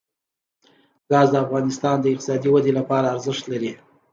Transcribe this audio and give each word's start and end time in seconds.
ګاز 1.09 1.27
د 1.31 1.35
افغانستان 1.45 1.95
د 1.99 2.05
اقتصادي 2.13 2.49
ودې 2.51 2.71
لپاره 2.79 3.11
ارزښت 3.15 3.43
لري. 3.51 3.71